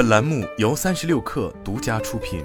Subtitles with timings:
[0.00, 2.42] 本栏目由三十六氪独家出品。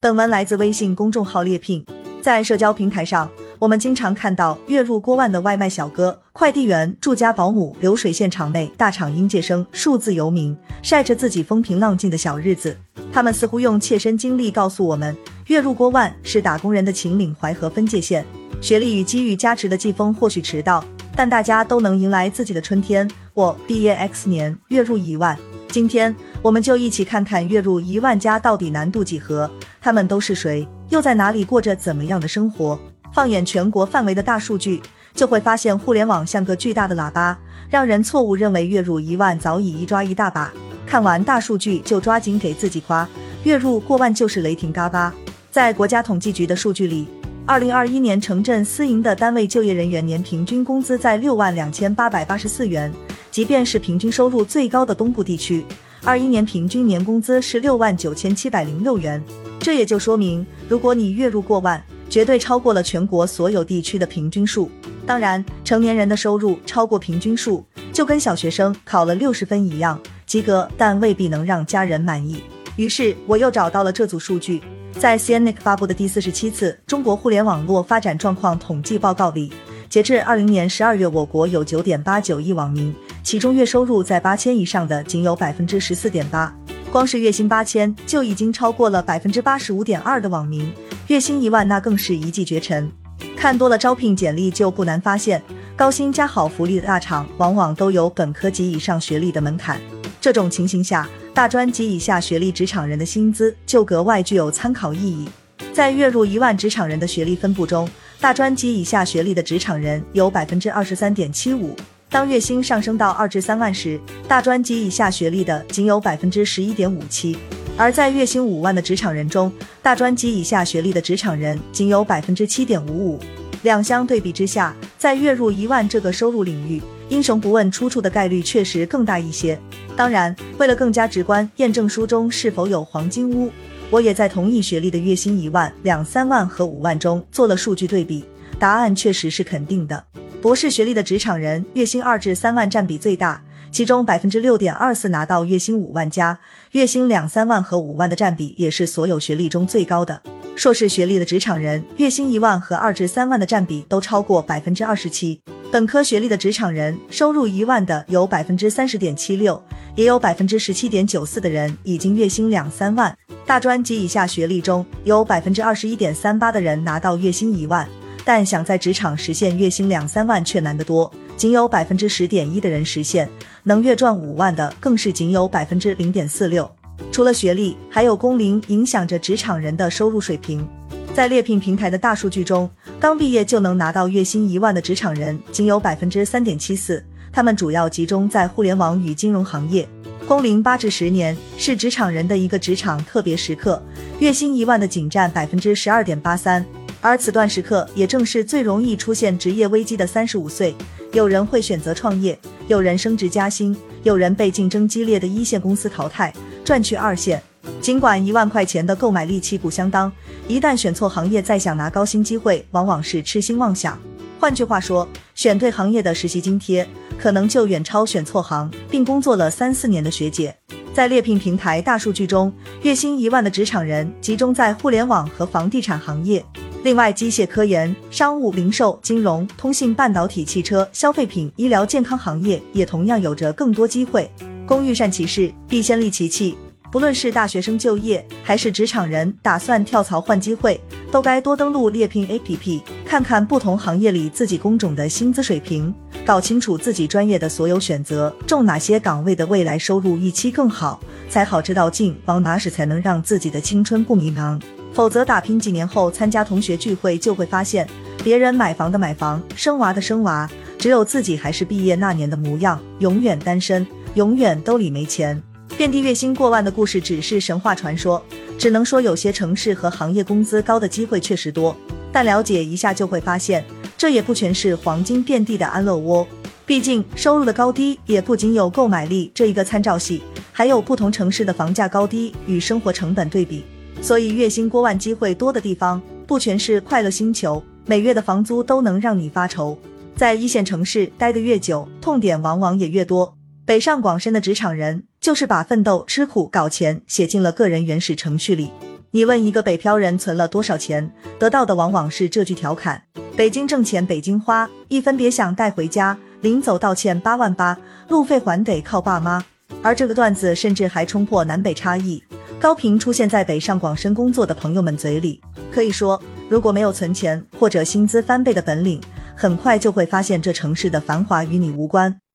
[0.00, 1.84] 本文来自微信公众号猎聘。
[2.22, 3.28] 在社交平台上，
[3.58, 12.78] 我们经常看到月入过万的外卖小哥、快递员、住家保姆、流水线厂内大厂应届生、数字游民，晒着自己风平浪静的小日子。
[13.12, 15.16] 他们似乎用切身经历告诉我们，
[15.48, 18.24] 月入过万是打工人的秦岭淮河分界线。
[18.62, 20.84] 学历与机遇加持的季风或许迟到。
[21.14, 23.08] 但大家都能迎来自己的春天。
[23.34, 25.38] 我毕业 X 年，月入一万。
[25.68, 29.48] 今天我们就一起看看月入一万家到底难度几何，
[29.80, 32.78] 他们都是谁，又在哪里过着怎么样的生活？
[33.12, 34.82] 放眼全国范围的大数据，
[35.14, 37.38] 就会发现互联网像个巨大的喇叭，
[37.68, 40.52] 让人错误认为月入一万早已一抓一大把。
[40.86, 43.08] 看完大数据就抓紧给自己夸，
[43.44, 45.14] 月入过万就是雷霆嘎巴。
[45.50, 47.06] 在国家统计局的数据里。
[47.50, 52.92] 二零二一年，城镇私营的单位就业人员年平均工资在六万两千八百八十四元，
[53.28, 55.64] 即便是平均收入最高的东部地区，
[56.04, 59.20] 二一年平均年工资是六万九千七百零六元。
[59.58, 64.70] 这也就说明，如果你月入过万，绝对超过了全国所有地区的平均数。
[65.04, 72.44] 当然，成年人的收入超过平均数，就跟小学生考了六十分一样，及格，但未必能让家人满意。
[72.76, 74.62] 于是，我又找到了这组数据。
[75.00, 79.50] 在 CNIC 发布的第四十七次中国互联网络发展状况统计报告里，
[79.88, 86.54] 截至二零年十二月，我国有九点八九亿网民，其中月收入在八千以上的仅有百分之十四点八。
[86.92, 90.70] 光是月薪八千就已经超过了百分之八十五点二的网民，
[91.06, 92.92] 月薪一万那更是一骑绝尘。
[93.34, 95.42] 看多了招聘简历，就不难发现，
[95.74, 99.80] 高薪加好福利的大厂往往都有本科及以上学历的门槛。
[100.20, 105.28] 这种情形下，大专及以下学历职场人的薪资就格外具有参考意义。
[105.72, 107.88] 在月入一万职场人的学历分布中，
[108.20, 111.76] 大专及以下学历的职场人有百分之二十三点七五。
[112.10, 117.38] 当月薪上升到二至三万时，大专及以下学历的仅有百分之十一点五七。
[117.76, 119.50] 而在月薪五万的职场人中，
[119.80, 123.20] 大专及以下学历的职场人仅有百分之七点五五。
[123.62, 129.58] 两相对比之下，在月入一万这个收入领域，英雄不问出处的概率确实更大一些。
[129.96, 133.50] 当然，为了更加直观验证书中是否有黄金屋，
[133.90, 138.24] 我也在同一学历的月薪一万、两三万和五万中做了数据对比，
[138.58, 140.02] 答案确实是肯定的。
[140.40, 143.42] 博士学历的职场人月薪二至三万占比最大，
[143.72, 146.38] 其中百分之六点二四拿到月薪五万加，
[146.70, 150.22] 月薪两三万和五万的占比也是所有学历中最高的。
[150.54, 155.40] 硕士学历的职场人月薪一万和二至三万的占比都超过百分之二十七，
[155.72, 159.62] 本科学历的职场人收入一万的有百分之三十点七六。
[159.96, 167.86] 也有百分之十七点九四的人已经月薪两三万，大专及以下学历中有百分之二十一点三八的人拿到月薪一万，
[168.24, 173.28] 但想在职场实现月薪两三万却难得多，仅有百分之十点一的人实现，
[173.64, 176.68] 能月赚五万的更是仅有百分之零点四六。
[177.12, 180.66] 除了学历，还有工龄影响着职场人的收入水平。
[181.12, 182.70] 在猎聘平台的大数据中，
[183.00, 187.02] 刚毕业就能拿到月薪一万的职场人仅有百分之三点七四。
[187.32, 189.88] 他们主要集中在互联网与金融行业，
[190.28, 193.82] 工龄八至十年是职场人的一个职场特别时刻，
[194.18, 196.62] 月薪一万的仅占百分之十二点八三。
[197.00, 200.74] 而此段时刻也正是最容易出现职业危机的三十五岁，
[201.14, 206.30] 有人会选择创业，有人升职加薪，有人被竞争激烈的一线公司淘汰，
[206.62, 207.42] 转去二线。
[207.80, 210.12] 尽管一万块钱的购买力旗鼓相当，
[210.46, 213.98] 一旦选错行业，再想拿高薪机会，往往是痴心妄想。
[214.38, 216.86] 换句话说，选对行业的实习津贴。
[217.18, 220.56] 可能就远超选错行并工作了三四年的学姐。
[220.94, 222.50] 在猎聘平台大数据中，
[222.80, 226.42] 月薪一万的职场人集中在互联网和房地产行业。
[226.82, 234.30] 另外，机械科研、商务、零售、金融、通信、半导体、汽车、消费品、医疗健康行业也同样有着更多机会。
[234.64, 236.56] 工欲善其事，必先利其器。
[236.90, 240.80] 不论是大学生就业，还是职场人打算跳槽换机会，
[241.12, 245.94] 都该多登录猎聘 APP，看看不同行业里自己工种的薪资水平，
[246.26, 254.60] 搞清楚自己专业的所有选择中哪些岗位的未来收入预期更好，才好知道进往哪使才能让自己的青春不迷茫。
[254.92, 257.88] 否则打拼几年后参加同学聚会，就会发现
[258.24, 265.40] 别人买房的买房，生娃的生娃，只有自己还是毕业那年的模样，永远单身，永远兜里没钱。
[265.80, 268.22] 遍地月薪过万的故事只是神话传说，
[268.58, 271.74] 只能说有些城市和行业工资高的机会确实多，
[272.12, 273.64] 但了解一下就会发现，
[273.96, 276.28] 这也不全是黄金遍地的安乐窝。
[276.66, 280.22] 毕竟收入的高低也不仅有购买力这一个参照系，
[280.52, 283.64] 还有不同城市的房价高低与生活成本对比。
[284.02, 289.78] 所以月薪过万机会多的地方，不全是快乐星球，每月的房租都能让你发愁。
[290.14, 293.34] 在一线城市待得越久，痛点往往也越多。
[293.64, 298.70] 北上广深的职场人，就是把奋斗、吃苦、搞钱写进了个人原始程序里。
[299.10, 303.02] 你问一个北漂人存了多少钱，得到的往往是这句调侃：
[303.36, 307.76] 北京挣钱北京花，一分别想带回家，临走道歉八万八，
[308.08, 309.44] 路费还得靠爸妈。
[309.82, 312.22] 而这个段子甚至还冲破南北差异，
[312.58, 315.40] 高频出现在北上广深工作的朋友们嘴里。
[315.72, 319.00] 可以说，如果没有存钱或者薪资翻倍的本领，
[319.36, 322.20] 很快就会发现这城市的繁华与你无关。